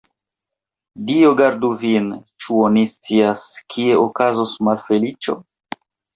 Dio 1.09 1.29
gardu 1.41 1.69
vin, 1.83 2.07
ĉu 2.45 2.57
oni 2.71 2.87
scias, 2.95 3.45
kie 3.75 4.01
okazos 4.07 4.57
malfeliĉo? 4.71 5.39